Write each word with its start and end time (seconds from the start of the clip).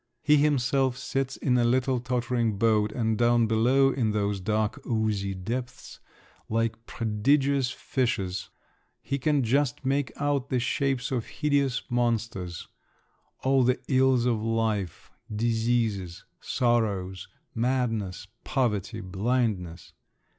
He 0.23 0.37
himself 0.37 0.97
sits 0.97 1.37
in 1.37 1.59
a 1.59 1.63
little 1.63 1.99
tottering 1.99 2.57
boat, 2.57 2.91
and 2.91 3.19
down 3.19 3.45
below 3.45 3.91
in 3.91 4.13
those 4.13 4.39
dark 4.41 4.83
oozy 4.83 5.35
depths, 5.35 5.99
like 6.49 6.87
prodigious 6.87 7.69
fishes, 7.69 8.49
he 9.03 9.19
can 9.19 9.43
just 9.43 9.85
make 9.85 10.11
out 10.15 10.49
the 10.49 10.59
shapes 10.59 11.11
of 11.11 11.27
hideous 11.27 11.83
monsters: 11.91 12.67
all 13.43 13.61
the 13.61 13.79
ills 13.89 14.25
of 14.25 14.41
life, 14.41 15.11
diseases, 15.31 16.23
sorrows, 16.39 17.27
madness, 17.53 18.25
poverty, 18.43 19.01
blindness…. 19.01 19.93